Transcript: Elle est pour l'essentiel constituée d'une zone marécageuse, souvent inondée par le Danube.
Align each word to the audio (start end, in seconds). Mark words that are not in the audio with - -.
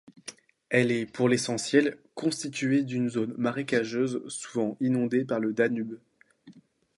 Elle 0.71 0.89
est 0.91 1.05
pour 1.05 1.29
l'essentiel 1.29 1.99
constituée 2.15 2.81
d'une 2.83 3.07
zone 3.07 3.35
marécageuse, 3.37 4.27
souvent 4.29 4.75
inondée 4.81 5.25
par 5.25 5.39
le 5.39 5.53
Danube. 5.53 5.99